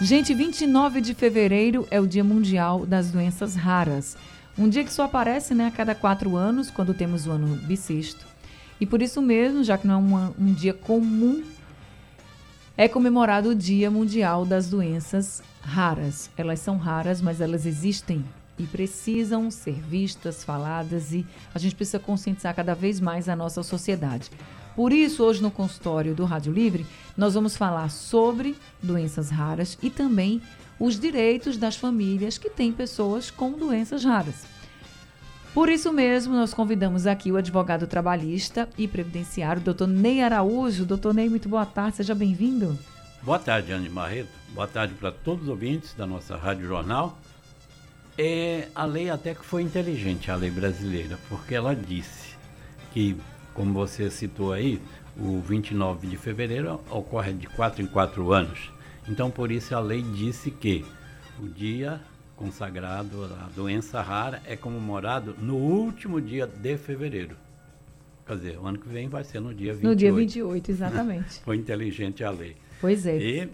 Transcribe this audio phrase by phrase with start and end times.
[0.00, 4.16] Gente, 29 de fevereiro é o Dia Mundial das Doenças Raras.
[4.56, 8.26] Um dia que só aparece né, a cada quatro anos, quando temos o ano bissexto.
[8.80, 11.42] E por isso mesmo, já que não é uma, um dia comum,
[12.76, 16.30] é comemorado o Dia Mundial das Doenças Raras.
[16.36, 18.24] Elas são raras, mas elas existem
[18.58, 23.62] e precisam ser vistas, faladas e a gente precisa conscientizar cada vez mais a nossa
[23.62, 24.30] sociedade.
[24.74, 29.90] Por isso, hoje no consultório do Rádio Livre, nós vamos falar sobre doenças raras e
[29.90, 30.40] também
[30.82, 34.44] os direitos das famílias que têm pessoas com doenças raras.
[35.54, 40.84] Por isso mesmo, nós convidamos aqui o advogado trabalhista e previdenciário, doutor Ney Araújo.
[40.84, 42.76] Doutor Ney, muito boa tarde, seja bem-vindo.
[43.22, 44.30] Boa tarde, Anne Marreto.
[44.48, 47.16] Boa tarde para todos os ouvintes da nossa Rádio Jornal.
[48.18, 52.34] É, a lei até que foi inteligente, a lei brasileira, porque ela disse
[52.92, 53.16] que,
[53.54, 54.82] como você citou aí,
[55.16, 58.72] o 29 de fevereiro ocorre de 4 em 4 anos.
[59.08, 60.84] Então, por isso, a lei disse que
[61.40, 62.00] o dia
[62.36, 67.36] consagrado à doença rara é comemorado no último dia de fevereiro.
[68.26, 69.88] Quer dizer, o ano que vem vai ser no dia 28.
[69.88, 71.40] No dia 28, exatamente.
[71.44, 72.56] Foi inteligente a lei.
[72.80, 73.16] Pois é.
[73.16, 73.50] E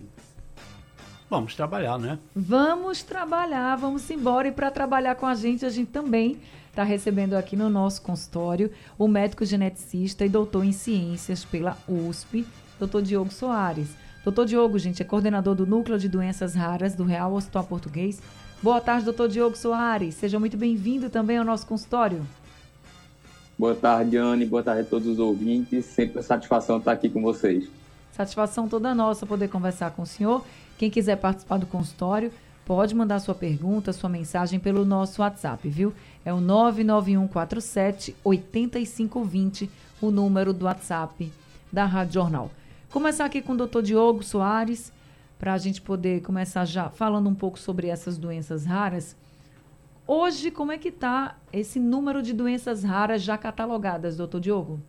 [1.31, 2.19] Vamos trabalhar, né?
[2.35, 4.49] Vamos trabalhar, vamos embora.
[4.49, 6.39] E para trabalhar com a gente, a gente também
[6.71, 12.47] está recebendo aqui no nosso consultório o médico geneticista e doutor em ciências pela USP,
[12.79, 13.91] doutor Diogo Soares.
[14.25, 18.21] Doutor Diogo, gente, é coordenador do Núcleo de Doenças Raras do Real Hospital Português.
[18.63, 20.15] Boa tarde, doutor Diogo Soares.
[20.17, 22.27] Seja muito bem-vindo também ao nosso consultório.
[23.59, 24.45] Boa tarde, Anne.
[24.45, 25.85] Boa tarde a todos os ouvintes.
[25.85, 27.69] Sempre satisfação estar aqui com vocês.
[28.13, 30.45] Satisfação toda nossa poder conversar com o senhor.
[30.77, 32.33] Quem quiser participar do consultório,
[32.65, 35.93] pode mandar sua pergunta, sua mensagem pelo nosso WhatsApp, viu?
[36.25, 41.33] É o 99147 8520, o número do WhatsApp
[41.73, 42.51] da Rádio Jornal.
[42.91, 44.91] Começar aqui com o doutor Diogo Soares,
[45.39, 49.15] para a gente poder começar já falando um pouco sobre essas doenças raras.
[50.07, 54.81] Hoje, como é que está esse número de doenças raras já catalogadas, doutor Diogo?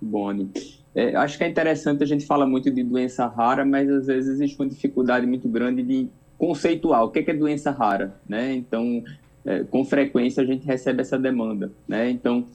[0.00, 0.48] Boni,
[0.94, 4.34] é, acho que é interessante, a gente fala muito de doença rara, mas às vezes
[4.34, 6.08] existe uma dificuldade muito grande de
[6.38, 8.54] conceituar o que é, é doença rara, né?
[8.54, 9.02] Então,
[9.44, 12.08] é, com frequência a gente recebe essa demanda, né?
[12.08, 12.46] Então,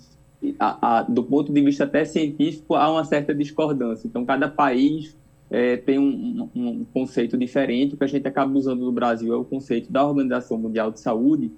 [0.60, 4.08] a, a, do ponto de vista até científico, há uma certa discordância.
[4.08, 5.16] Então, cada país
[5.50, 7.96] é, tem um, um, conceito diferente.
[7.96, 11.00] O que a gente acaba usando no Brasil é o conceito da Organização Mundial de
[11.00, 11.52] Saúde,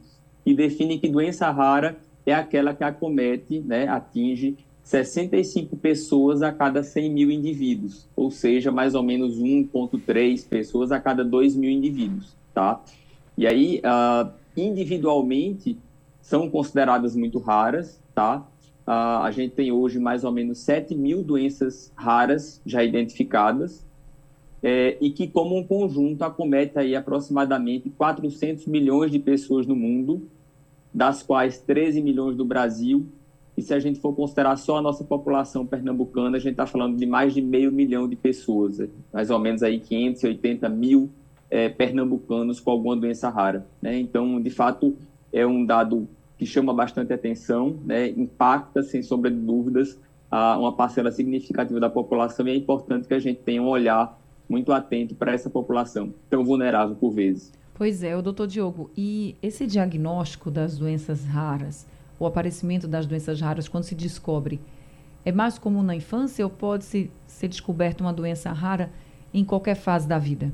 [0.44, 6.82] que define que doença rara é aquela que acomete, né, atinge 65 pessoas a cada
[6.82, 12.36] 100 mil indivíduos, ou seja, mais ou menos 1,3 pessoas a cada 2 mil indivíduos,
[12.54, 12.82] tá?
[13.38, 15.78] E aí, uh, individualmente,
[16.22, 18.46] são consideradas muito raras, tá?
[18.88, 23.86] Uh, a gente tem hoje mais ou menos 7 mil doenças raras já identificadas,
[24.64, 30.28] é, e que, como um conjunto, acomete aí aproximadamente 400 milhões de pessoas no mundo,
[30.94, 33.06] das quais 13 milhões do Brasil
[33.58, 36.96] e se a gente for considerar só a nossa população pernambucana, a gente está falando
[36.96, 38.80] de mais de meio milhão de pessoas,
[39.12, 41.10] mais ou menos aí 580 mil
[41.50, 43.66] é, pernambucanos com alguma doença rara.
[43.82, 44.00] Né?
[44.00, 44.96] Então, de fato,
[45.34, 48.10] é um dado que chama bastante atenção, né?
[48.10, 50.00] impacta, sem sombra de dúvidas,
[50.30, 54.20] a uma parcela significativa da população e é importante que a gente tenha um olhar
[54.48, 57.52] muito atento para essa população tão vulnerável por vezes.
[57.74, 61.88] Pois é, o doutor Diogo, e esse diagnóstico das doenças raras,
[62.20, 64.60] o aparecimento das doenças raras quando se descobre
[65.24, 68.90] é mais comum na infância ou pode -se ser descoberta uma doença rara
[69.34, 70.52] em qualquer fase da vida?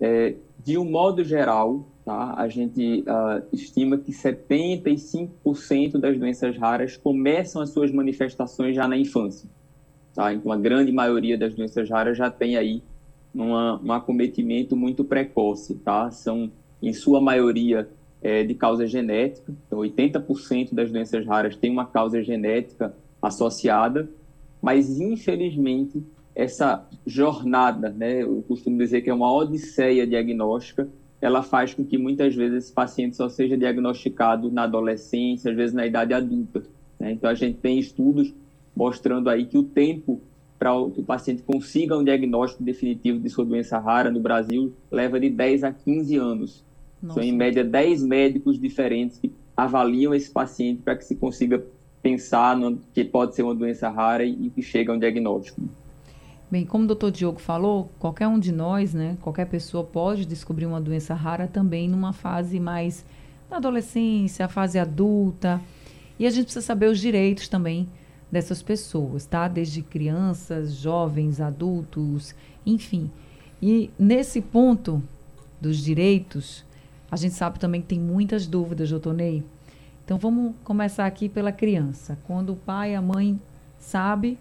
[0.00, 6.96] É, de um modo geral, tá, a gente uh, estima que 75% das doenças raras
[6.96, 9.48] começam as suas manifestações já na infância.
[10.14, 10.32] Tá?
[10.32, 12.82] Então, a grande maioria das doenças raras já tem aí
[13.34, 15.74] uma, um acometimento muito precoce.
[15.76, 16.10] Tá?
[16.10, 16.50] São,
[16.82, 17.88] em sua maioria,
[18.24, 19.52] é, de causa genética.
[19.66, 24.08] Então, 80% das doenças raras têm uma causa genética associada,
[24.62, 26.02] mas infelizmente
[26.34, 30.88] essa jornada, né, eu costumo dizer que é uma odisseia diagnóstica,
[31.24, 35.74] ela faz com que muitas vezes esse paciente só seja diagnosticado na adolescência, às vezes
[35.74, 36.62] na idade adulta.
[37.00, 37.12] Né?
[37.12, 38.34] Então a gente tem estudos
[38.76, 40.20] mostrando aí que o tempo
[40.58, 45.18] para que o paciente consiga um diagnóstico definitivo de sua doença rara no Brasil leva
[45.18, 46.62] de 10 a 15 anos.
[47.02, 47.14] Nossa.
[47.14, 51.64] São, em média, 10 médicos diferentes que avaliam esse paciente para que se consiga
[52.02, 55.62] pensar no, que pode ser uma doença rara e que chega a um diagnóstico.
[56.50, 60.66] Bem, como o doutor Diogo falou, qualquer um de nós, né, qualquer pessoa pode descobrir
[60.66, 63.04] uma doença rara também numa fase mais
[63.50, 65.60] da adolescência, fase adulta.
[66.18, 67.88] E a gente precisa saber os direitos também
[68.30, 69.48] dessas pessoas, tá?
[69.48, 73.10] Desde crianças, jovens, adultos, enfim.
[73.60, 75.02] E nesse ponto
[75.60, 76.64] dos direitos,
[77.10, 79.42] a gente sabe também que tem muitas dúvidas, doutor Ney.
[80.04, 82.18] Então vamos começar aqui pela criança.
[82.26, 83.40] Quando o pai e a mãe
[83.78, 84.38] sabe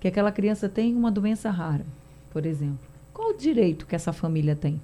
[0.00, 1.84] que aquela criança tem uma doença rara,
[2.32, 2.78] por exemplo.
[3.12, 4.80] Qual o direito que essa família tem?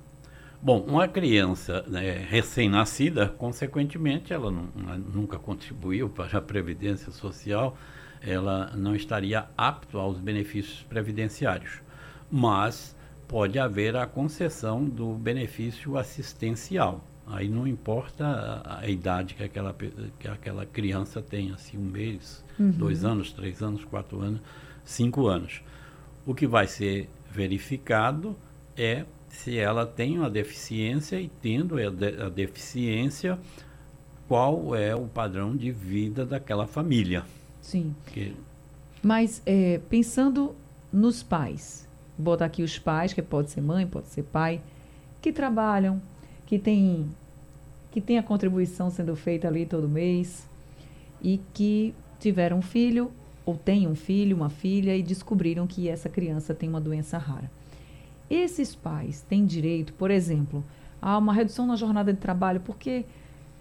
[0.61, 4.65] Bom, uma criança né, recém-nascida, consequentemente, ela não,
[4.99, 7.77] nunca contribuiu para a Previdência Social,
[8.21, 11.81] ela não estaria apta aos benefícios previdenciários.
[12.31, 12.97] Mas
[13.29, 17.05] pode haver a concessão do benefício assistencial.
[17.27, 19.75] Aí não importa a, a idade que aquela,
[20.19, 22.71] que aquela criança tenha, se um mês, uhum.
[22.71, 24.41] dois anos, três anos, quatro anos,
[24.87, 25.61] cinco anos.
[26.25, 28.35] O que vai ser verificado
[28.77, 33.39] é se ela tem uma deficiência e, tendo a, deficiência,
[34.27, 37.25] qual é o padrão de vida daquela família.
[37.61, 37.95] Sim.
[38.07, 38.35] Que...
[39.03, 40.55] Mas é, pensando
[40.93, 41.87] nos pais,
[42.17, 44.61] botar aqui os pais, que pode ser mãe, pode ser pai,
[45.21, 46.01] que trabalham,
[46.47, 47.07] que tem,
[47.91, 50.47] que tem a contribuição sendo feita ali todo mês
[51.23, 53.11] e que tiveram um filho
[53.47, 57.49] ou têm um filho, uma filha e descobriram que essa criança tem uma doença rara.
[58.29, 60.65] Esses pais têm direito, por exemplo,
[61.01, 63.05] a uma redução na jornada de trabalho, porque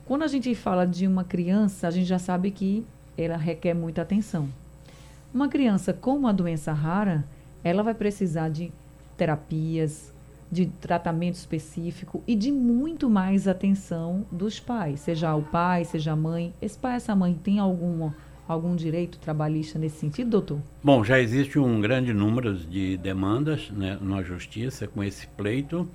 [0.07, 2.83] quando a gente fala de uma criança, a gente já sabe que
[3.15, 4.49] ela requer muita atenção.
[5.31, 7.23] Uma criança com uma doença rara,
[7.63, 8.71] ela vai precisar de
[9.15, 10.11] terapias,
[10.51, 16.15] de tratamento específico e de muito mais atenção dos pais, seja o pai, seja a
[16.15, 16.53] mãe.
[16.61, 18.15] Esse pai, essa mãe tem alguma
[18.47, 20.59] algum direito trabalhista nesse sentido, doutor?
[20.83, 25.87] Bom, já existe um grande número de demandas né, na justiça com esse pleito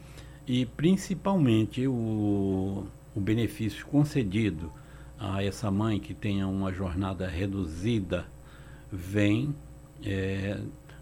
[0.47, 4.73] e principalmente o, o benefício concedido
[5.19, 8.27] a essa mãe que tenha uma jornada reduzida
[8.91, 9.55] vem
[10.03, 10.59] é,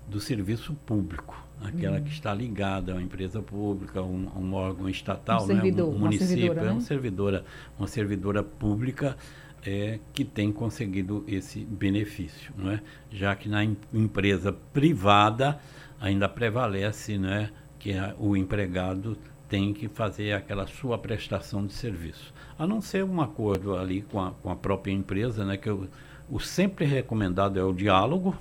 [0.09, 2.05] do serviço público, aquela uhum.
[2.05, 5.99] que está ligada a uma empresa pública, um, um órgão estatal, um, servidor, né, um
[5.99, 7.45] município, uma é uma servidora,
[7.79, 9.17] uma servidora pública
[9.64, 12.81] é, que tem conseguido esse benefício, não é?
[13.10, 15.58] já que na em, empresa privada
[16.00, 19.16] ainda prevalece né, que a, o empregado
[19.49, 22.32] tem que fazer aquela sua prestação de serviço.
[22.58, 25.88] A não ser um acordo ali com a, com a própria empresa, né, que eu,
[26.31, 28.37] o sempre recomendado é o diálogo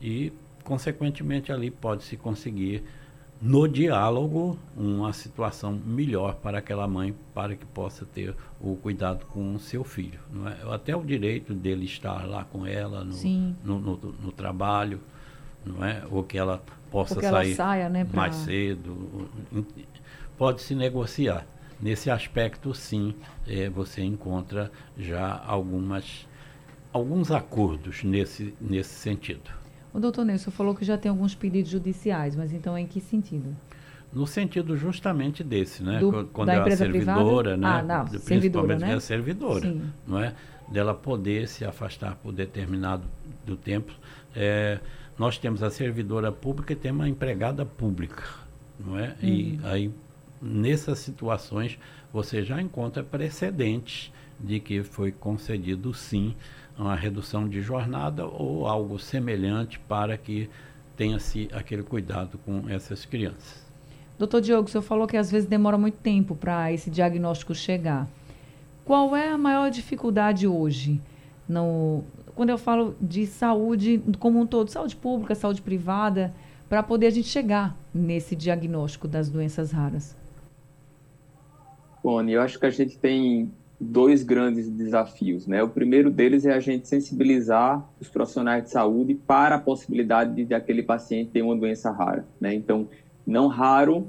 [0.00, 0.32] e,
[0.62, 2.84] consequentemente, ali pode-se conseguir
[3.42, 9.56] no diálogo uma situação melhor para aquela mãe, para que possa ter o cuidado com
[9.56, 10.20] o seu filho.
[10.46, 10.72] É?
[10.72, 13.16] Até o direito dele estar lá com ela no,
[13.64, 15.00] no, no, no, trabalho,
[15.66, 16.04] não é?
[16.08, 18.20] ou que ela possa sair ela saia, né, pra...
[18.20, 19.28] mais cedo.
[20.38, 21.44] Pode se negociar.
[21.80, 23.12] Nesse aspecto, sim,
[23.44, 26.28] é, você encontra já algumas,
[26.92, 29.61] alguns acordos nesse, nesse sentido.
[29.92, 33.54] O doutor Nelson falou que já tem alguns pedidos judiciais, mas então em que sentido?
[34.12, 35.98] No sentido justamente desse, né?
[35.98, 37.56] Do, Quando é a servidora, privada?
[37.56, 37.66] né?
[37.66, 38.90] Ah, não, principalmente servidora, né?
[38.90, 39.82] é a servidora, Sim.
[40.06, 40.34] não é?
[40.68, 43.04] Dela poder se afastar por determinado
[43.44, 43.92] do tempo.
[44.34, 44.78] É,
[45.18, 48.24] nós temos a servidora pública e temos a empregada pública,
[48.78, 49.14] não é?
[49.22, 49.28] Uhum.
[49.28, 49.90] E aí,
[50.40, 51.78] nessas situações,
[52.12, 56.34] você já encontra precedentes de que foi concedido sim
[56.78, 60.48] uma redução de jornada ou algo semelhante para que
[60.96, 63.62] tenha-se aquele cuidado com essas crianças.
[64.18, 68.06] Doutor Diogo, o senhor falou que às vezes demora muito tempo para esse diagnóstico chegar.
[68.84, 71.00] Qual é a maior dificuldade hoje?
[71.48, 76.34] No, quando eu falo de saúde como um todo, saúde pública, saúde privada,
[76.68, 80.16] para poder a gente chegar nesse diagnóstico das doenças raras?
[82.02, 83.52] Bom, eu acho que a gente tem
[83.82, 85.46] dois grandes desafios.
[85.46, 85.62] Né?
[85.62, 90.54] O primeiro deles é a gente sensibilizar os profissionais de saúde para a possibilidade de,
[90.54, 92.24] aquele paciente ter uma doença rara.
[92.40, 92.54] Né?
[92.54, 92.88] Então,
[93.26, 94.06] não raro,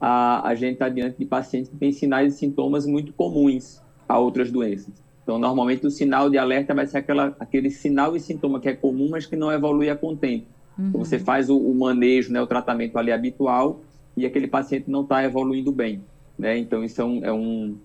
[0.00, 4.18] a, a gente está diante de pacientes que têm sinais e sintomas muito comuns a
[4.18, 4.94] outras doenças.
[5.22, 8.74] Então, normalmente, o sinal de alerta vai ser aquela, aquele sinal e sintoma que é
[8.74, 10.46] comum, mas que não evolui a contento.
[10.78, 10.88] Uhum.
[10.88, 13.80] Então, você faz o, o, manejo, né, o tratamento ali habitual,
[14.16, 16.02] e aquele paciente não está evoluindo bem.
[16.38, 16.56] Né?
[16.58, 17.76] Então, isso é um, é um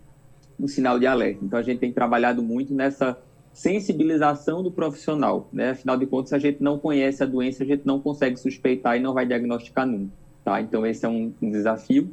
[0.59, 1.43] um sinal de alerta.
[1.43, 3.17] Então a gente tem trabalhado muito nessa
[3.53, 5.71] sensibilização do profissional, né?
[5.71, 8.97] Afinal de contas, se a gente não conhece a doença, a gente não consegue suspeitar
[8.97, 10.11] e não vai diagnosticar nunca,
[10.43, 10.61] tá?
[10.61, 12.11] Então esse é um, um desafio.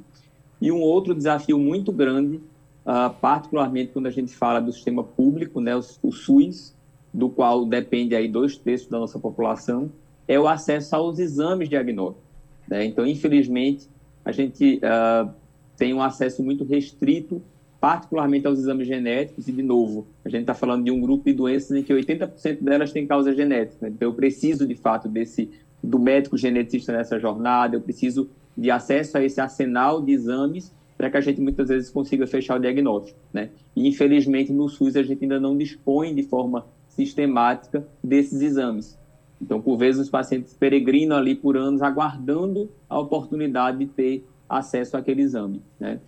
[0.61, 2.41] E um outro desafio muito grande
[2.87, 6.75] uh, particularmente quando a gente fala do sistema público, né, o, o SUS,
[7.13, 9.91] do qual depende aí dois terços da nossa população,
[10.27, 12.23] é o acesso aos exames diagnósticos.
[12.69, 12.85] Né?
[12.85, 13.89] Então, infelizmente,
[14.25, 15.31] a gente uh,
[15.77, 17.43] tem um acesso muito restrito,
[17.83, 21.33] particularmente aos exames genéticos, e, de novo, a gente está falando de um grupo de
[21.33, 23.89] doenças em que 80% delas têm causa genética.
[23.89, 25.51] Então, eu preciso, de fato, desse
[25.83, 31.11] do médico geneticista nessa jornada, eu preciso de acesso a esse arsenal de exames para
[31.11, 33.51] que a gente muitas vezes consiga fechar o diagnóstico, né?
[33.75, 38.97] E infelizmente no SUS a gente ainda não dispõe de forma sistemática desses exames.
[39.41, 44.97] Então, por vezes os pacientes peregrinam ali por anos aguardando a oportunidade de ter acesso
[44.97, 45.99] àquele exame, né?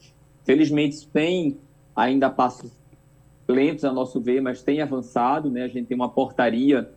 [0.45, 1.57] Felizmente tem
[1.95, 2.73] ainda passos
[3.49, 5.65] lentos a nosso ver, mas tem avançado, né?
[5.65, 6.91] A gente tem uma portaria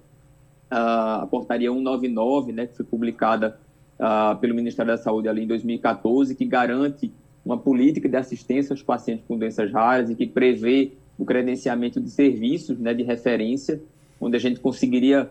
[0.70, 3.58] a portaria 199, né, que foi publicada
[4.00, 7.12] uh, pelo Ministério da Saúde ali em 2014, que garante
[7.46, 12.10] uma política de assistência aos pacientes com doenças raras e que prevê o credenciamento de
[12.10, 13.82] serviços né, de referência,
[14.20, 15.30] onde a gente conseguiria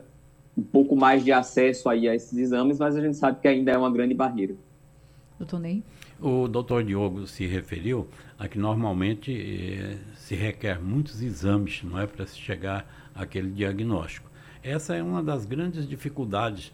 [0.56, 3.72] um pouco mais de acesso aí a esses exames, mas a gente sabe que ainda
[3.72, 4.54] é uma grande barreira.
[5.38, 5.84] Doutor Ney?
[6.18, 12.06] O doutor Diogo se referiu a que normalmente eh, se requer muitos exames, não é,
[12.06, 14.30] para se chegar àquele diagnóstico.
[14.62, 16.72] Essa é uma das grandes dificuldades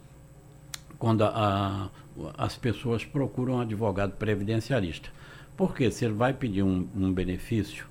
[0.96, 1.90] quando a,
[2.38, 5.10] a, as pessoas procuram um advogado previdenciarista.
[5.56, 7.86] Porque se ele vai pedir um, um benefício,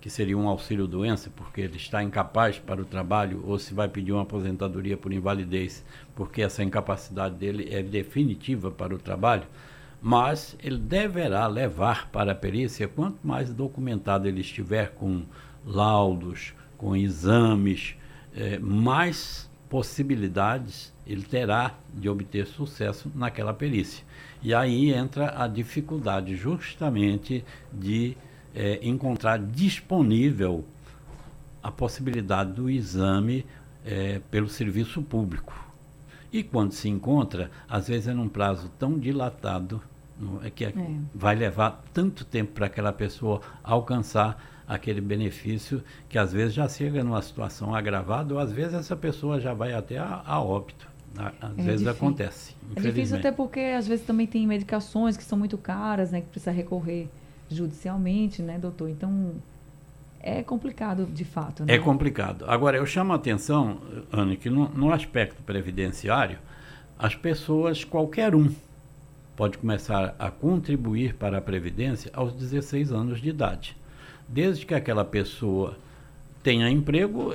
[0.00, 4.12] que seria um auxílio-doença, porque ele está incapaz para o trabalho, ou se vai pedir
[4.12, 9.46] uma aposentadoria por invalidez, porque essa incapacidade dele é definitiva para o trabalho,
[10.06, 15.24] mas ele deverá levar para a perícia, quanto mais documentado ele estiver com
[15.64, 17.96] laudos, com exames,
[18.32, 24.04] é, mais possibilidades ele terá de obter sucesso naquela perícia.
[24.40, 28.16] E aí entra a dificuldade justamente de
[28.54, 30.64] é, encontrar disponível
[31.60, 33.44] a possibilidade do exame
[33.84, 35.66] é, pelo serviço público.
[36.32, 39.82] E quando se encontra, às vezes é num prazo tão dilatado,
[40.42, 40.96] é que é, é.
[41.14, 47.04] vai levar tanto tempo para aquela pessoa alcançar aquele benefício que às vezes já chega
[47.04, 50.88] numa situação agravada ou às vezes essa pessoa já vai até a, a óbito.
[51.18, 51.90] Às é vezes difícil.
[51.90, 52.56] acontece.
[52.74, 56.26] É difícil até porque às vezes também tem medicações que são muito caras, né, que
[56.26, 57.08] precisa recorrer
[57.48, 58.90] judicialmente, né, doutor?
[58.90, 59.34] Então
[60.20, 61.64] é complicado de fato.
[61.64, 61.74] Né?
[61.74, 62.44] É complicado.
[62.48, 63.78] Agora eu chamo a atenção,
[64.12, 66.38] Ana, que no, no aspecto previdenciário,
[66.98, 68.50] as pessoas, qualquer um,
[69.36, 73.76] pode começar a contribuir para a previdência aos 16 anos de idade
[74.28, 75.76] desde que aquela pessoa
[76.42, 77.32] tenha emprego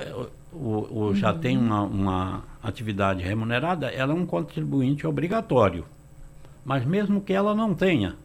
[0.52, 1.14] ou, ou uhum.
[1.14, 5.84] já tem uma, uma atividade remunerada, ela é um contribuinte obrigatório.
[6.64, 8.16] Mas mesmo que ela não tenha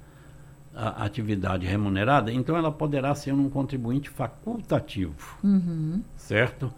[0.76, 6.04] atividade remunerada, então ela poderá ser um contribuinte facultativo, uhum.
[6.16, 6.72] certo?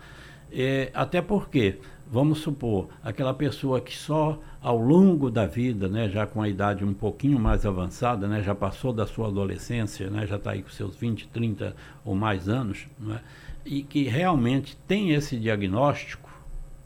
[0.52, 1.80] É, até porque,
[2.12, 6.84] vamos supor, aquela pessoa que só ao longo da vida, né, já com a idade
[6.84, 10.70] um pouquinho mais avançada, né, já passou da sua adolescência, né, já está aí com
[10.70, 13.22] seus 20, 30 ou mais anos, né,
[13.64, 16.30] e que realmente tem esse diagnóstico,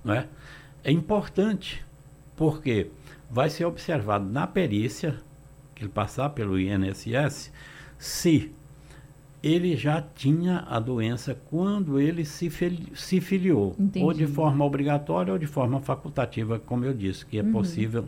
[0.04, 0.28] né,
[0.84, 1.84] é importante,
[2.36, 2.90] porque
[3.32, 5.16] vai ser observado na perícia,
[5.74, 7.52] que ele passar pelo INSS,
[7.98, 8.52] se
[9.44, 12.50] ele já tinha a doença quando ele se,
[12.96, 14.06] se filiou, Entendi.
[14.06, 17.52] ou de forma obrigatória ou de forma facultativa, como eu disse, que é uhum.
[17.52, 18.06] possível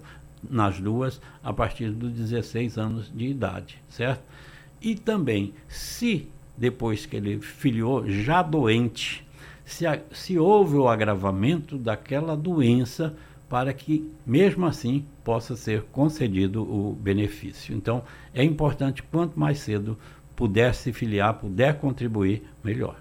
[0.49, 4.23] nas duas a partir dos 16 anos de idade, certo?
[4.81, 9.25] E também, se depois que ele filiou já doente,
[9.65, 13.13] se, a, se houve o agravamento daquela doença
[13.49, 17.75] para que, mesmo assim, possa ser concedido o benefício.
[17.75, 19.97] Então, é importante quanto mais cedo
[20.35, 22.95] puder se filiar, puder contribuir, melhor.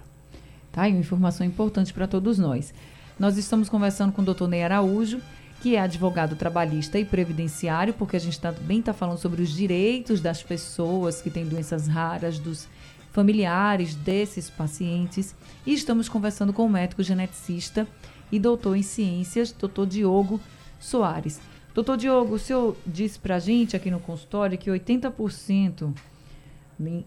[0.71, 2.73] Tá aí uma informação importante para todos nós.
[3.17, 5.21] Nós estamos conversando com o doutor Ney Araújo,
[5.61, 10.21] que é advogado trabalhista e previdenciário, porque a gente também está falando sobre os direitos
[10.21, 12.67] das pessoas que têm doenças raras, dos
[13.11, 15.33] familiares desses pacientes.
[15.65, 17.87] E estamos conversando com o médico geneticista
[18.31, 20.41] e doutor em ciências, doutor Diogo
[20.79, 21.39] Soares.
[21.73, 25.93] Doutor Diogo, o senhor disse para a gente aqui no consultório que 80%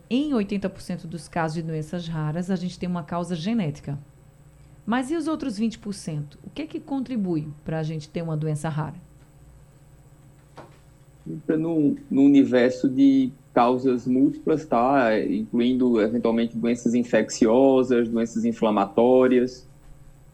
[0.08, 3.98] em 80% dos casos de doenças raras, a gente tem uma causa genética.
[4.86, 6.38] Mas e os outros 20%?
[6.42, 8.96] O que é que contribui para a gente ter uma doença rara?
[11.46, 15.10] No, no universo de causas múltiplas, tá?
[15.20, 19.68] Incluindo, eventualmente, doenças infecciosas, doenças inflamatórias.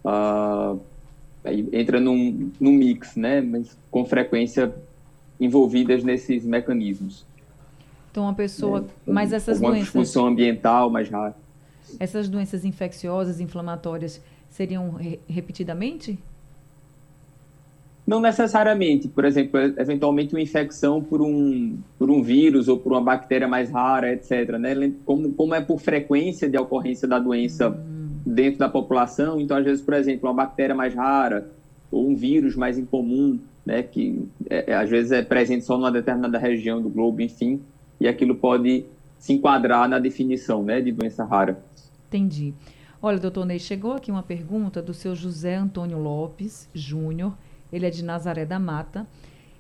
[0.05, 0.79] Uh,
[1.73, 3.41] entra num, num mix, né?
[3.41, 4.73] Mas com frequência
[5.41, 7.27] envolvidas nesses mecanismos.
[8.15, 8.87] Então, uma pessoa.
[9.05, 9.87] É, mas essas uma doenças.
[9.87, 11.35] disfunção ambiental mais rara.
[11.99, 16.17] Essas doenças infecciosas, inflamatórias, seriam re repetidamente?
[18.07, 19.09] Não necessariamente.
[19.09, 23.69] Por exemplo, eventualmente uma infecção por um, por um vírus ou por uma bactéria mais
[23.69, 24.59] rara, etc.
[24.61, 24.93] Né?
[25.05, 28.11] Como, como é por frequência de ocorrência da doença hum.
[28.25, 31.51] dentro da população, então, às vezes, por exemplo, uma bactéria mais rara
[31.91, 35.91] ou um vírus mais incomum, né, que é, é às vezes é presente só numa
[35.91, 37.61] determinada região do globo, enfim,
[38.05, 38.85] e aquilo pode
[39.19, 41.63] se enquadrar na definição né, de doença rara.
[42.09, 42.55] Entendi.
[43.03, 47.35] Olha, doutor Ney, chegou aqui uma pergunta do seu José Antônio Lopes Júnior
[47.75, 49.07] ele é de Nazaré da Mata,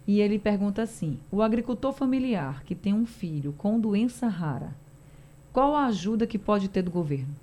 [0.06, 4.76] e ele pergunta assim: o agricultor familiar que tem um filho com doença rara,
[5.52, 7.34] qual a ajuda que pode ter do governo?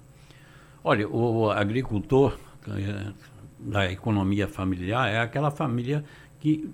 [0.83, 3.11] Olha, o agricultor é,
[3.59, 6.03] da economia familiar é aquela família
[6.39, 6.69] que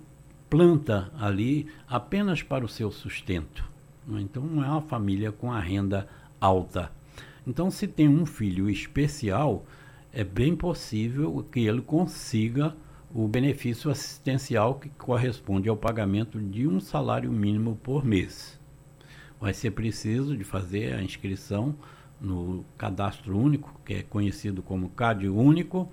[0.49, 3.67] planta ali apenas para o seu sustento.
[4.07, 4.21] Né?
[4.21, 6.07] Então, não é uma família com a renda
[6.39, 6.91] alta.
[7.45, 9.65] Então, se tem um filho especial,
[10.11, 12.75] é bem possível que ele consiga
[13.13, 18.59] o benefício assistencial que corresponde ao pagamento de um salário mínimo por mês.
[19.39, 21.75] Vai ser preciso de fazer a inscrição
[22.19, 25.91] no cadastro único, que é conhecido como CAD único.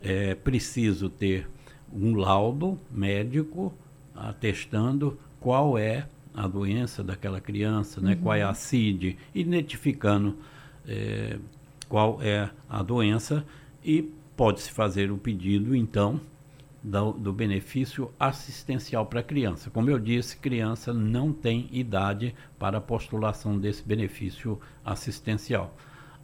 [0.00, 1.48] É preciso ter
[1.92, 3.72] um laudo médico
[4.14, 8.12] atestando qual é a doença daquela criança, né?
[8.12, 8.20] Uhum.
[8.22, 10.36] qual é a CID, identificando
[10.86, 11.38] é,
[11.88, 13.44] qual é a doença
[13.84, 16.20] e pode-se fazer o pedido, então,
[16.82, 19.70] do, do benefício assistencial para a criança.
[19.70, 25.76] Como eu disse, criança não tem idade para a postulação desse benefício assistencial.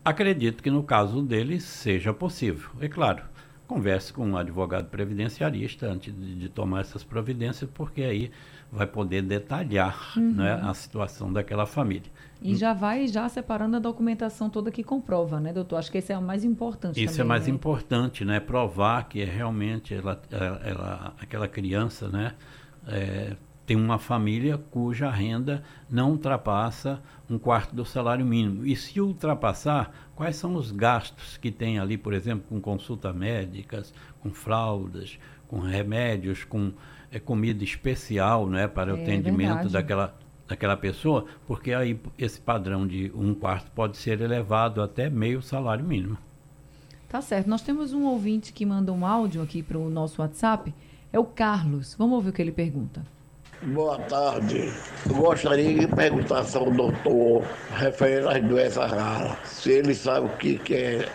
[0.04, 2.70] Acredito que no caso dele seja possível.
[2.80, 3.22] É claro,
[3.66, 8.30] converse com um advogado previdenciarista antes de, de tomar essas providências, porque aí
[8.70, 10.32] vai poder detalhar uhum.
[10.32, 12.10] né, a situação daquela família.
[12.40, 15.76] E já vai já separando a documentação toda que comprova, né, doutor?
[15.76, 17.02] Acho que esse é o mais importante.
[17.02, 17.52] Isso também, é mais né?
[17.52, 18.38] importante, né?
[18.38, 20.20] Provar que é realmente ela,
[20.64, 22.34] ela, aquela criança, né,
[22.86, 28.64] é, tem uma família cuja renda não ultrapassa um quarto do salário mínimo.
[28.64, 33.92] E se ultrapassar, quais são os gastos que tem ali, por exemplo, com consulta médicas,
[34.20, 36.72] com fraldas, com remédios, com
[37.10, 40.14] é, comida especial, né, para é, o atendimento daquela
[40.48, 45.84] daquela pessoa, porque aí esse padrão de um quarto pode ser elevado até meio salário
[45.84, 46.16] mínimo.
[47.06, 47.48] Tá certo.
[47.48, 50.74] Nós temos um ouvinte que manda um áudio aqui para o nosso WhatsApp.
[51.12, 51.94] É o Carlos.
[51.98, 53.04] Vamos ouvir o que ele pergunta.
[53.62, 54.72] Boa tarde.
[55.08, 57.44] Eu gostaria de perguntar ao doutor,
[57.76, 61.08] referente às doenças raras, se ele sabe o que, que é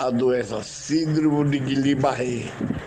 [0.00, 2.44] a doença Síndrome de Guillain-Barré.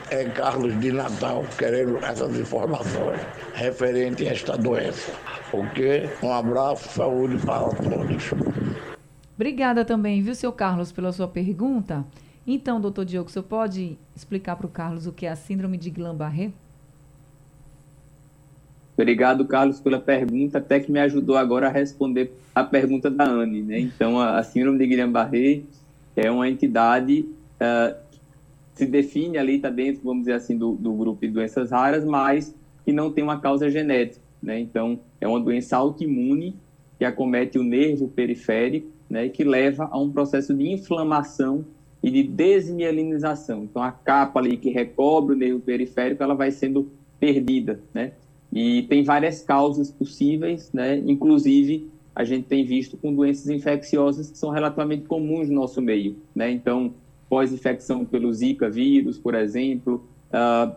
[0.09, 3.19] É Carlos de Natal querendo essas informações
[3.53, 5.13] referente a esta doença.
[5.53, 6.09] Ok?
[6.23, 8.31] Um abraço, saúde para todos.
[9.35, 12.03] Obrigada também, viu, seu Carlos, pela sua pergunta.
[12.47, 15.91] Então, doutor Diogo, você pode explicar para o Carlos o que é a Síndrome de
[15.91, 16.51] Guillain-Barré?
[18.97, 23.61] Obrigado, Carlos, pela pergunta, até que me ajudou agora a responder a pergunta da Anne.
[23.61, 23.79] Né?
[23.79, 25.61] Então, a, a Síndrome de Guillain-Barré
[26.15, 27.25] é uma entidade
[27.59, 27.95] uh,
[28.73, 32.55] se define ali, está dentro, vamos dizer assim, do, do, grupo de doenças raras, mas
[32.83, 34.59] que não tem uma causa genética, né?
[34.59, 36.55] Então, é uma doença autoimune
[36.97, 39.25] que acomete o nervo periférico, né?
[39.25, 41.65] E que leva a um processo de inflamação
[42.01, 43.63] e de desmielinização.
[43.63, 48.13] Então, a capa ali que recobre o nervo periférico, ela vai sendo perdida, né?
[48.51, 50.97] E tem várias causas possíveis, né?
[51.05, 56.17] Inclusive, a gente tem visto com doenças infecciosas que são relativamente comuns no nosso meio,
[56.35, 56.51] né?
[56.51, 56.93] Então,
[57.27, 60.75] pós-infecção pelo Zika vírus, por exemplo, uh,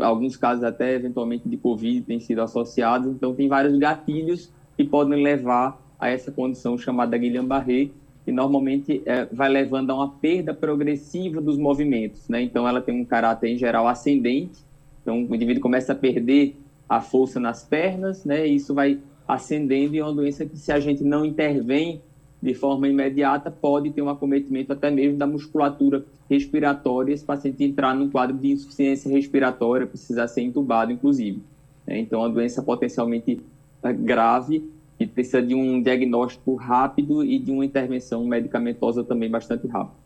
[0.00, 5.22] alguns casos até eventualmente de Covid têm sido associados, então tem vários gatilhos que podem
[5.22, 7.90] levar a essa condição chamada Guillain-Barré,
[8.24, 12.40] que normalmente é, vai levando a uma perda progressiva dos movimentos, né?
[12.40, 14.58] Então, ela tem um caráter em geral ascendente,
[15.02, 16.56] então o indivíduo começa a perder
[16.88, 18.46] a força nas pernas, né?
[18.46, 22.00] E isso vai ascendendo e é uma doença que, se a gente não intervém
[22.40, 27.94] de forma imediata, pode ter um acometimento até mesmo da musculatura respiratória, esse paciente entrar
[27.94, 31.42] num quadro de insuficiência respiratória, precisar ser entubado, inclusive.
[31.86, 31.98] Né?
[31.98, 33.40] Então, é uma doença potencialmente
[33.82, 39.66] eh, grave e precisa de um diagnóstico rápido e de uma intervenção medicamentosa também bastante
[39.66, 39.96] rápida.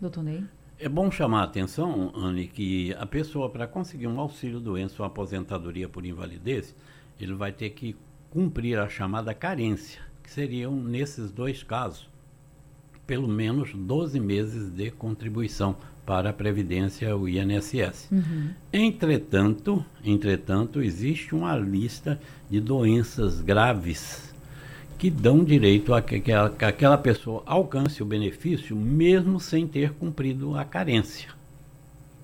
[0.00, 0.42] Doutor Ney?
[0.80, 5.06] É bom chamar a atenção, Anne, que a pessoa, para conseguir um auxílio doença ou
[5.06, 6.74] aposentadoria por invalidez,
[7.20, 7.94] ele vai ter que
[8.32, 12.08] cumprir a chamada carência, que seriam, nesses dois casos,
[13.06, 18.08] pelo menos 12 meses de contribuição para a Previdência, o INSS.
[18.10, 18.50] Uhum.
[18.72, 22.18] Entretanto, entretanto, existe uma lista
[22.50, 24.34] de doenças graves
[24.98, 29.66] que dão direito a que, que, a, que aquela pessoa alcance o benefício mesmo sem
[29.66, 31.28] ter cumprido a carência.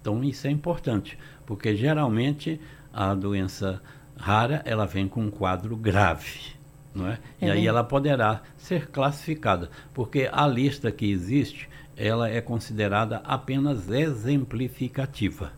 [0.00, 2.58] Então isso é importante, porque geralmente
[2.92, 3.82] a doença
[4.18, 6.58] rara ela vem com um quadro grave.
[6.94, 7.18] Não é?
[7.40, 13.22] é e aí ela poderá ser classificada, porque a lista que existe ela é considerada
[13.24, 15.52] apenas exemplificativa.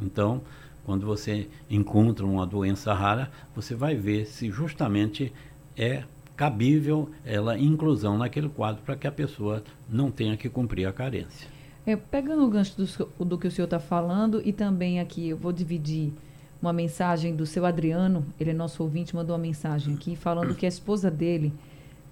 [0.00, 0.40] Então,
[0.84, 5.32] quando você encontra uma doença rara, você vai ver se justamente
[5.76, 6.04] é
[6.36, 11.48] cabível ela inclusão naquele quadro para que a pessoa não tenha que cumprir a carência.
[11.86, 15.36] É, pegando o gancho do, do que o senhor está falando e também aqui eu
[15.36, 16.12] vou dividir
[16.60, 20.66] uma mensagem do seu Adriano, ele é nosso ouvinte, mandou uma mensagem aqui falando que
[20.66, 21.52] a esposa dele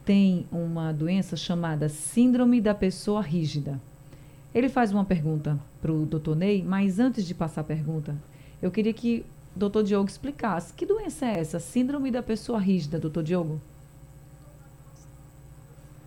[0.05, 3.79] tem uma doença chamada Síndrome da Pessoa Rígida.
[4.55, 8.17] Ele faz uma pergunta para o doutor Ney, mas antes de passar a pergunta,
[8.63, 10.73] eu queria que o doutor Diogo explicasse.
[10.73, 11.61] Que doença é essa?
[11.61, 13.61] Síndrome da Pessoa Rígida, doutor Diogo?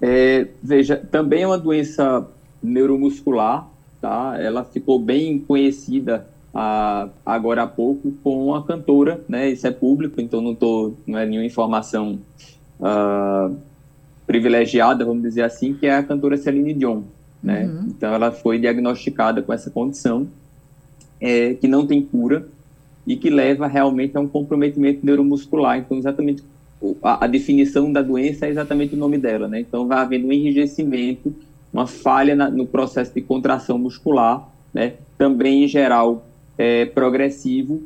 [0.02, 2.28] É, veja, também é uma doença
[2.62, 3.70] neuromuscular,
[4.02, 4.36] tá?
[4.40, 9.50] Ela ficou bem conhecida ah, agora há pouco com a cantora, né?
[9.50, 12.20] Isso é público, então não tô, não é nenhuma informação
[12.82, 13.50] ah,
[14.28, 17.04] privilegiada, vamos dizer assim, que é a cantora Celine Dion,
[17.42, 17.66] né?
[17.66, 17.88] Uhum.
[17.88, 20.28] Então ela foi diagnosticada com essa condição
[21.20, 22.48] é, que não tem cura
[23.06, 25.78] e que leva realmente a um comprometimento neuromuscular.
[25.78, 26.44] Então exatamente
[27.02, 29.60] a, a, definição da doença é exatamente o nome dela, né?
[29.60, 31.34] Então vai havendo um enrijecimento,
[31.72, 34.94] uma falha na, no processo de contração muscular, né?
[35.18, 36.26] Também em geral
[36.62, 37.82] é, progressivo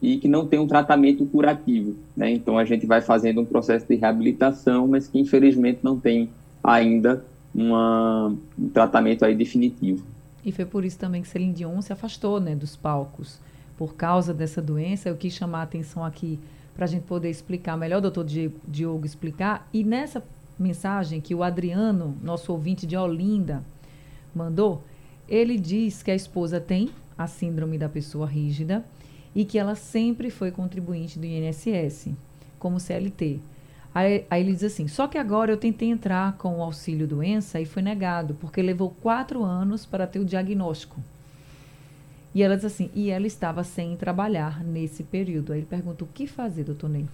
[0.00, 2.30] e que não tem um tratamento curativo, né?
[2.30, 6.30] Então a gente vai fazendo um processo de reabilitação, mas que infelizmente não tem
[6.62, 10.04] ainda uma, um tratamento aí definitivo.
[10.44, 13.40] E foi por isso também que Celine Dion se afastou, né, dos palcos
[13.76, 15.08] por causa dessa doença.
[15.08, 16.38] Eu quis chamar a atenção aqui
[16.72, 19.68] para a gente poder explicar melhor, doutor Diogo explicar.
[19.72, 20.22] E nessa
[20.56, 23.64] mensagem que o Adriano, nosso ouvinte de Olinda,
[24.32, 24.84] mandou,
[25.28, 26.90] ele diz que a esposa tem
[27.22, 28.82] a síndrome da pessoa rígida
[29.34, 32.08] e que ela sempre foi contribuinte do INSS,
[32.58, 33.40] como CLT.
[33.94, 37.60] Aí, aí, ele diz assim: só que agora eu tentei entrar com o auxílio doença
[37.60, 40.98] e foi negado, porque levou quatro anos para ter o diagnóstico.
[42.34, 45.52] E ela diz assim, e ela estava sem trabalhar nesse período.
[45.52, 47.06] Aí ele pergunta, o que fazer, doutor Ney?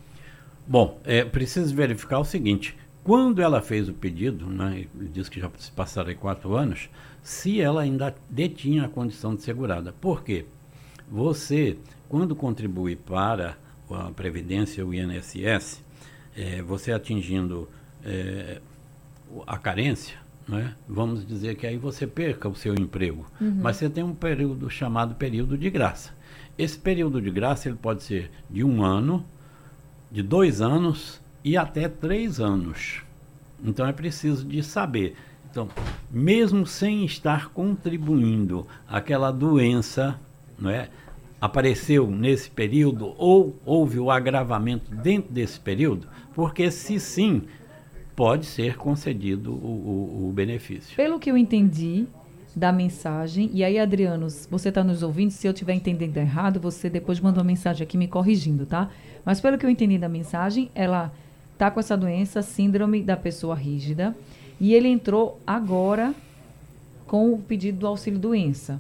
[0.67, 5.49] Bom, é preciso verificar o seguinte, quando ela fez o pedido, né, diz que já
[5.59, 6.91] se passaram quatro anos,
[7.23, 9.93] se ela ainda detinha a condição de segurada.
[9.93, 10.45] Por quê?
[11.09, 13.57] Você, quando contribui para
[13.89, 15.85] a Previdência, o INSS,
[16.37, 17.69] é, você atingindo
[18.05, 18.61] é,
[19.47, 20.75] a carência, né?
[20.89, 23.61] Vamos dizer que aí você perca o seu emprego, uhum.
[23.63, 26.13] mas você tem um período chamado período de graça.
[26.59, 29.25] Esse período de graça ele pode ser de um ano,
[30.11, 33.03] de dois anos e até três anos.
[33.65, 35.15] Então é preciso de saber.
[35.49, 35.69] Então,
[36.11, 40.19] mesmo sem estar contribuindo, aquela doença,
[40.59, 40.89] não é?
[41.41, 46.09] apareceu nesse período ou houve o agravamento dentro desse período?
[46.35, 47.43] Porque se sim,
[48.17, 50.97] pode ser concedido o, o, o benefício.
[50.97, 52.07] Pelo que eu entendi
[52.57, 56.91] da mensagem, e aí, Adriano, você está nos ouvindo, se eu estiver entendendo errado, você
[56.91, 58.91] depois manda uma mensagem aqui me corrigindo, tá?
[59.25, 61.13] Mas pelo que eu entendi da mensagem, ela
[61.57, 64.15] está com essa doença, síndrome da pessoa rígida,
[64.61, 66.15] e ele entrou agora
[67.07, 68.79] com o pedido do auxílio doença.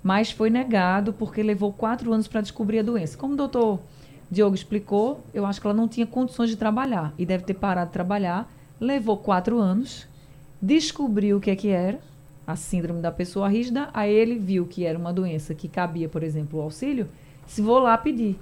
[0.00, 3.18] Mas foi negado porque levou quatro anos para descobrir a doença.
[3.18, 3.80] Como o doutor
[4.30, 7.88] Diogo explicou, eu acho que ela não tinha condições de trabalhar e deve ter parado
[7.88, 8.48] de trabalhar
[8.80, 10.06] levou quatro anos,
[10.60, 11.98] descobriu o que é que era,
[12.46, 16.22] a síndrome da pessoa rígida, aí ele viu que era uma doença que cabia, por
[16.22, 17.08] exemplo, o auxílio,
[17.46, 18.38] se vou lá pedir.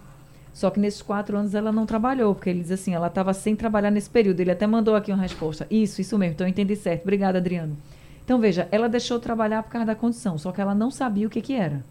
[0.52, 3.56] Só que nesses quatro anos ela não trabalhou, porque ele diz assim, ela estava sem
[3.56, 4.40] trabalhar nesse período.
[4.40, 5.66] Ele até mandou aqui uma resposta.
[5.70, 7.02] Isso, isso mesmo, então eu entendi certo.
[7.02, 7.76] Obrigada, Adriano.
[8.24, 11.26] Então, veja, ela deixou de trabalhar por causa da condição, só que ela não sabia
[11.26, 11.82] o que, que era.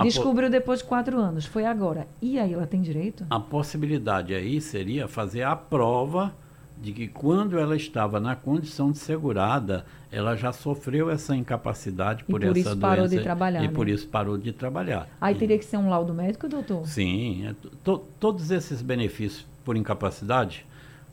[0.00, 2.06] Descobriu depois de quatro anos, foi agora.
[2.22, 3.26] E aí ela tem direito?
[3.28, 6.32] A possibilidade aí seria fazer a prova
[6.80, 12.40] de que quando ela estava na condição de segurada, ela já sofreu essa incapacidade por,
[12.40, 12.56] por essa doença.
[12.56, 13.62] E por isso parou de trabalhar.
[13.62, 13.72] E né?
[13.72, 15.08] por isso parou de trabalhar.
[15.20, 16.86] Aí e, teria que ser um laudo médico, doutor?
[16.86, 17.46] Sim.
[17.46, 20.64] É, to, todos esses benefícios por incapacidade,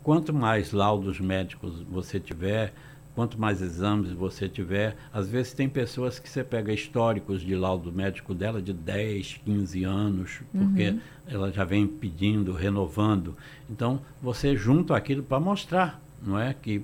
[0.03, 2.73] quanto mais laudos médicos você tiver,
[3.15, 7.91] quanto mais exames você tiver, às vezes tem pessoas que você pega históricos de laudo
[7.91, 10.99] médico dela de 10, 15 anos, porque uhum.
[11.25, 13.35] ela já vem pedindo, renovando.
[13.69, 16.53] Então, você junta aquilo para mostrar, não é?
[16.53, 16.83] Que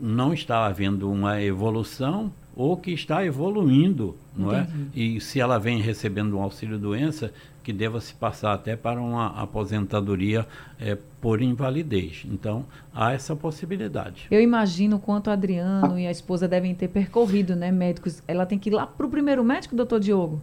[0.00, 4.62] não está havendo uma evolução ou que está evoluindo, não é?
[4.62, 4.88] Entendi.
[4.94, 5.00] é?
[5.00, 7.32] E se ela vem recebendo um auxílio doença,
[7.64, 10.46] que deva se passar até para uma aposentadoria
[10.78, 12.26] é, por invalidez.
[12.30, 14.26] Então, há essa possibilidade.
[14.30, 18.22] Eu imagino quanto o Adriano e a esposa devem ter percorrido, né, médicos.
[18.28, 20.42] Ela tem que ir lá para o primeiro médico, doutor Diogo?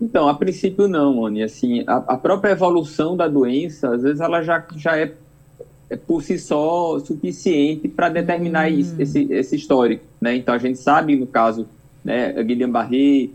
[0.00, 1.42] Então, a princípio não, Anny.
[1.42, 5.12] Assim, a, a, própria evolução da doença, às vezes ela já, já é,
[5.90, 8.94] é por si só suficiente para determinar hum.
[8.98, 10.36] esse, esse histórico, né?
[10.36, 11.66] Então, a gente sabe, no caso,
[12.04, 13.30] né, Guillain-Barré,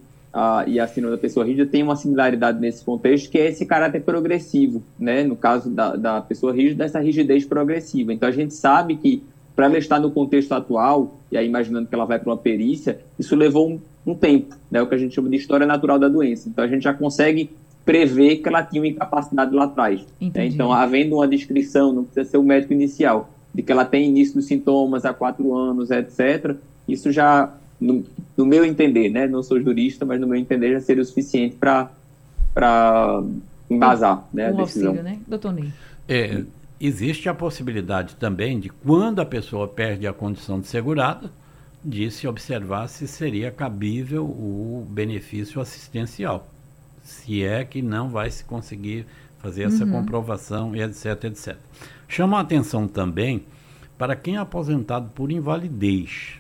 [0.68, 4.02] e a síndrome da pessoa rígida tem uma similaridade nesse contexto, que é esse caráter
[4.02, 5.24] progressivo, né?
[5.24, 8.14] No caso da, da pessoa rígida, essa rigidez progressiva.
[8.14, 9.24] Então, a gente sabe que,
[9.56, 13.00] para ela estar no contexto atual, e aí imaginando que ela vai para uma perícia,
[13.18, 14.82] isso levou um, um tempo, né?
[14.82, 16.48] O que a gente chama de história natural da doença.
[16.50, 17.50] Então, a gente já consegue
[17.84, 20.02] prever que ela tinha uma incapacidade lá atrás.
[20.20, 20.46] Né?
[20.46, 24.36] Então, havendo uma descrição, não precisa ser o médico inicial, de que ela tem início
[24.36, 26.56] dos sintomas há quatro anos, etc.,
[26.88, 28.04] isso já no,
[28.36, 29.28] no, meu entender, né?
[29.28, 33.24] Não sou jurista, mas no meu entender já seria o suficiente para
[33.70, 34.90] embasar né, um a decisão.
[34.90, 35.20] Auxílio, né?
[35.28, 35.72] Doutor Ney.
[36.08, 36.44] É,
[36.80, 41.30] existe a possibilidade também de, quando a pessoa perde a condição de segurada,
[41.84, 46.48] de se observar se seria cabível o benefício assistencial.
[47.04, 49.06] Se é que não vai se conseguir
[49.40, 49.92] fazer essa uhum.
[49.92, 51.56] comprovação e etc, etc.
[52.08, 53.44] Chama a atenção também
[53.98, 56.40] para quem é aposentado por invalidez.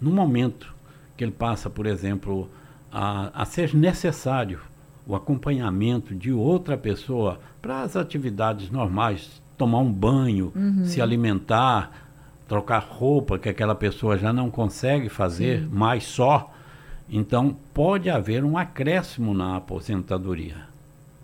[0.00, 0.74] No momento
[1.16, 2.48] que ele passa, por exemplo,
[2.92, 4.60] a, a ser necessário
[5.06, 10.84] o acompanhamento de outra pessoa para as atividades normais, tomar um banho, uhum.
[10.84, 12.08] se alimentar,
[12.48, 15.68] trocar roupa que aquela pessoa já não consegue fazer Sim.
[15.70, 16.52] mais só.
[17.08, 20.56] Então pode haver um acréscimo na aposentadoria.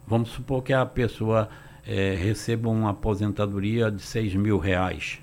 [0.07, 1.49] Vamos supor que a pessoa
[1.87, 5.19] é, receba uma aposentadoria de 6 mil reais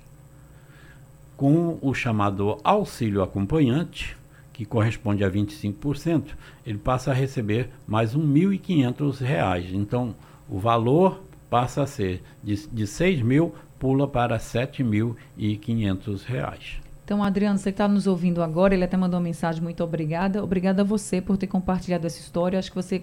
[1.40, 4.14] com o chamado auxílio acompanhante,
[4.52, 6.34] que corresponde a 25%,
[6.66, 9.72] ele passa a receber mais R$ 1.500.
[9.72, 10.14] Então,
[10.50, 16.80] o valor passa a ser de, de 6 mil, pula para R$ 7.500.
[17.06, 20.44] Então, Adriano, você que está nos ouvindo agora, ele até mandou uma mensagem, muito obrigada.
[20.44, 22.58] Obrigada a você por ter compartilhado essa história.
[22.58, 23.02] Acho que você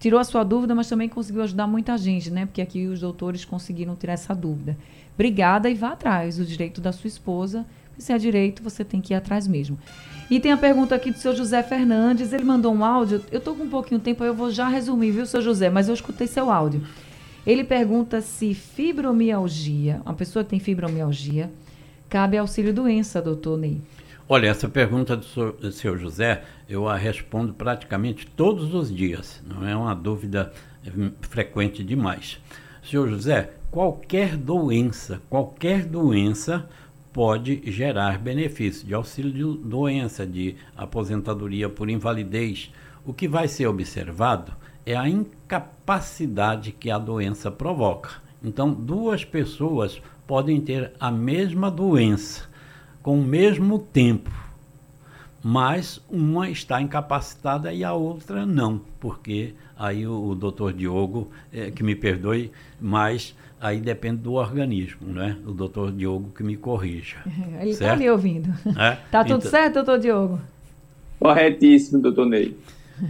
[0.00, 2.46] tirou a sua dúvida, mas também conseguiu ajudar muita gente, né?
[2.46, 4.76] Porque aqui os doutores conseguiram tirar essa dúvida.
[5.20, 6.38] Obrigada e vá atrás.
[6.38, 7.66] O direito da sua esposa,
[7.98, 9.78] se é direito, você tem que ir atrás mesmo.
[10.30, 12.32] E tem a pergunta aqui do seu José Fernandes.
[12.32, 13.22] Ele mandou um áudio.
[13.30, 15.68] Eu estou com um pouquinho de tempo, eu vou já resumir, viu, seu José?
[15.68, 16.82] Mas eu escutei seu áudio.
[17.46, 21.50] Ele pergunta se fibromialgia, uma pessoa que tem fibromialgia,
[22.08, 23.82] cabe auxílio doença, doutor Ney.
[24.26, 29.42] Olha, essa pergunta do seu, do seu José, eu a respondo praticamente todos os dias.
[29.46, 30.50] Não é uma dúvida
[30.96, 32.38] hum, frequente demais.
[32.82, 36.68] Senhor José, qualquer doença, qualquer doença
[37.12, 42.72] pode gerar benefício de auxílio de doença, de aposentadoria por invalidez.
[43.04, 44.52] O que vai ser observado
[44.84, 48.10] é a incapacidade que a doença provoca.
[48.42, 52.48] Então, duas pessoas podem ter a mesma doença
[53.02, 54.30] com o mesmo tempo,
[55.42, 61.70] mas uma está incapacitada e a outra não, porque aí o, o doutor Diogo, é,
[61.70, 65.36] que me perdoe, mas aí depende do organismo, né?
[65.46, 67.18] O doutor Diogo que me corrija.
[67.60, 68.48] Ele está me ouvindo.
[68.78, 68.96] É?
[69.10, 70.40] Tá tudo então, certo, doutor Diogo?
[71.18, 72.56] Corretíssimo, doutor Ney.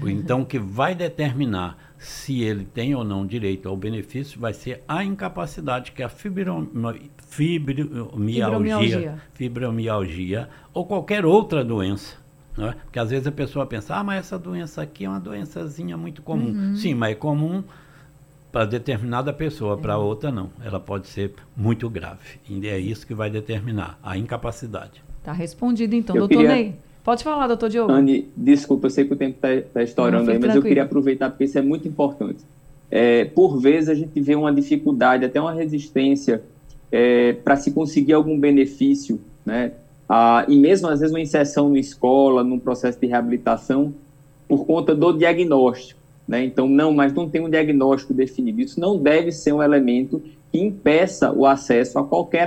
[0.07, 4.83] Então, o que vai determinar se ele tem ou não direito ao benefício vai ser
[4.87, 12.21] a incapacidade que a fibromialgia, fibromialgia, fibromialgia ou qualquer outra doença
[12.57, 12.75] né?
[12.85, 16.23] Porque às vezes a pessoa pensa, ah, mas essa doença aqui é uma doençazinha muito
[16.23, 16.51] comum.
[16.51, 16.77] Uhum.
[16.77, 17.63] Sim, mas é comum
[18.51, 20.05] para determinada pessoa, para uhum.
[20.05, 20.51] outra não.
[20.65, 22.41] Ela pode ser muito grave.
[22.49, 25.03] E é isso que vai determinar a incapacidade.
[25.19, 26.55] Está respondido então, eu doutor queria...
[26.55, 26.75] Ney.
[27.03, 27.91] Pode falar, doutor Diogo.
[27.91, 30.59] Anne, desculpa, eu sei que o tempo está tá estourando não, aí, mas tranquilo.
[30.59, 32.45] eu queria aproveitar porque isso é muito importante.
[32.91, 36.43] É, por vezes a gente vê uma dificuldade, até uma resistência
[36.93, 39.73] é, para se conseguir algum benefício, né?
[40.09, 43.95] Ah, e mesmo às vezes uma inserção na escola, num processo de reabilitação,
[44.49, 46.00] por conta do diagnóstico.
[46.31, 46.45] Né?
[46.45, 48.61] Então, não, mas não tem um diagnóstico definido.
[48.61, 52.47] Isso não deve ser um elemento que impeça o acesso a qualquer,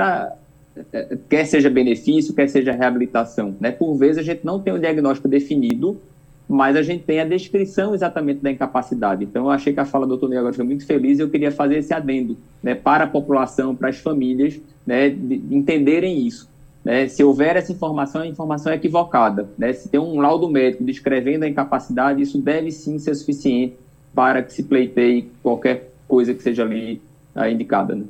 [0.94, 3.54] eh, quer seja benefício, quer seja reabilitação.
[3.60, 3.74] Né?
[3.74, 6.00] Por vezes a gente não tem um diagnóstico definido,
[6.48, 9.26] mas a gente tem a descrição exatamente da incapacidade.
[9.26, 11.52] Então, eu achei que a fala do doutor agora foi muito feliz e eu queria
[11.52, 16.50] fazer esse adendo né, para a população, para as famílias, né, de entenderem isso.
[16.84, 17.08] Né?
[17.08, 19.50] Se houver essa informação, a informação é equivocada.
[19.58, 19.74] Né?
[19.74, 23.76] Se tem um laudo médico descrevendo a incapacidade, isso deve sim ser suficiente
[24.14, 27.02] para que se pleiteie qualquer coisa que seja ali
[27.34, 27.96] ah, indicada.
[27.96, 28.06] Né?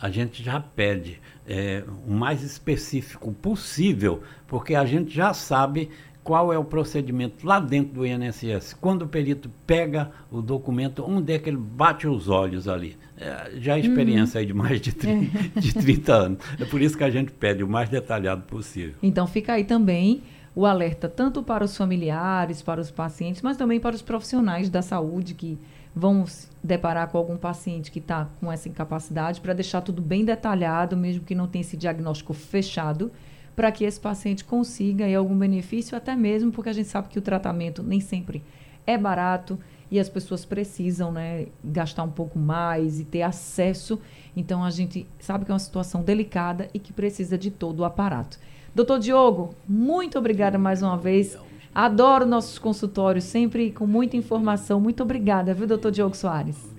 [0.00, 5.90] A gente já pede é, o mais específico possível, porque a gente já sabe
[6.26, 8.74] qual é o procedimento lá dentro do INSS.
[8.74, 12.96] Quando o perito pega o documento, onde é que ele bate os olhos ali?
[13.16, 14.46] É, já é experiência uhum.
[14.48, 15.42] de mais de 30, é.
[15.60, 16.38] de 30 anos.
[16.58, 18.96] É por isso que a gente pede o mais detalhado possível.
[19.00, 20.20] Então fica aí também
[20.52, 24.82] o alerta tanto para os familiares, para os pacientes, mas também para os profissionais da
[24.82, 25.56] saúde que
[25.94, 30.24] vão se deparar com algum paciente que está com essa incapacidade, para deixar tudo bem
[30.24, 33.12] detalhado, mesmo que não tenha esse diagnóstico fechado,
[33.56, 37.18] para que esse paciente consiga aí, algum benefício, até mesmo porque a gente sabe que
[37.18, 38.42] o tratamento nem sempre
[38.86, 39.58] é barato
[39.90, 43.98] e as pessoas precisam né, gastar um pouco mais e ter acesso.
[44.36, 47.84] Então a gente sabe que é uma situação delicada e que precisa de todo o
[47.84, 48.38] aparato.
[48.74, 51.38] Doutor Diogo, muito obrigada mais uma vez.
[51.74, 54.80] Adoro nossos consultórios, sempre com muita informação.
[54.80, 56.75] Muito obrigada, viu, doutor Diogo Soares?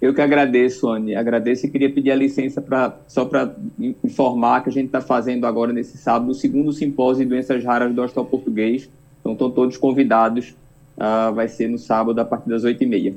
[0.00, 1.14] Eu que agradeço, Anne.
[1.14, 3.54] Agradeço e queria pedir a licença pra, só para
[4.02, 7.94] informar que a gente está fazendo agora, nesse sábado, o segundo simpósio de doenças raras
[7.94, 8.90] do Hospital Português.
[9.20, 10.54] Então, estão todos convidados
[10.96, 13.14] Uh, vai ser no sábado a partir das 8h30.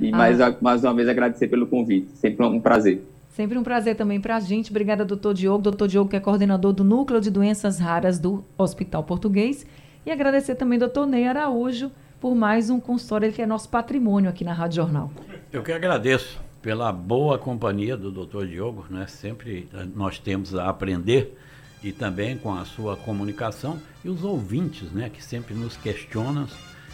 [0.00, 0.16] E ah.
[0.16, 2.08] mais, mais uma vez agradecer pelo convite.
[2.14, 3.02] Sempre um prazer.
[3.30, 4.70] Sempre um prazer também para a gente.
[4.70, 5.62] Obrigada, doutor Diogo.
[5.62, 9.66] Doutor Diogo, que é coordenador do Núcleo de Doenças Raras do Hospital Português.
[10.06, 14.44] E agradecer também doutor Ney Araújo por mais um consultório, que é nosso patrimônio aqui
[14.44, 15.10] na Rádio Jornal.
[15.50, 19.06] Eu que agradeço pela boa companhia do doutor Diogo, né?
[19.06, 21.36] Sempre eh, nós temos a aprender
[21.82, 25.08] e também com a sua comunicação e os ouvintes, né?
[25.08, 26.46] Que sempre nos questionam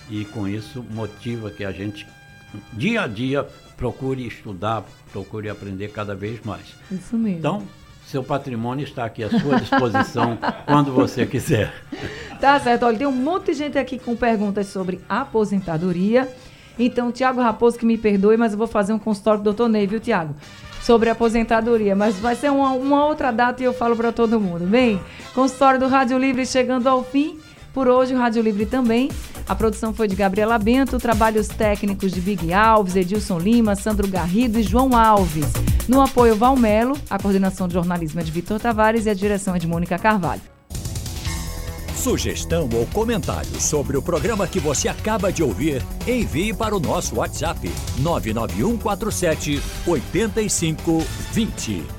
[0.09, 2.07] e com isso motiva que a gente
[2.73, 3.45] dia a dia
[3.77, 6.75] procure estudar, procure aprender cada vez mais.
[6.91, 7.39] Isso mesmo.
[7.39, 7.67] Então,
[8.07, 11.75] seu patrimônio está aqui à sua disposição quando você quiser.
[12.41, 12.87] Tá certo.
[12.87, 16.29] Olha, tem um monte de gente aqui com perguntas sobre aposentadoria.
[16.79, 19.87] Então, Tiago Raposo, que me perdoe, mas eu vou fazer um consultório do doutor Ney,
[19.87, 20.37] viu, Tiago?
[20.83, 21.97] Sobre aposentadoria.
[21.97, 24.65] Mas vai ser uma, uma outra data e eu falo para todo mundo.
[24.67, 25.01] Bem,
[25.35, 27.41] consultório do Rádio Livre chegando ao fim.
[27.77, 29.11] Por hoje, o Rádio Livre também.
[29.47, 34.59] A produção foi de Gabriela Bento, trabalhos técnicos de Big Alves, Edilson Lima, Sandro Garrido
[34.59, 35.45] e João Alves.
[35.87, 39.59] No apoio Valmelo, a coordenação de jornalismo é de Vitor Tavares e a direção é
[39.59, 40.41] de Mônica Carvalho.
[41.95, 47.17] Sugestão ou comentário sobre o programa que você acaba de ouvir, envie para o nosso
[47.17, 51.96] WhatsApp 99147 8520.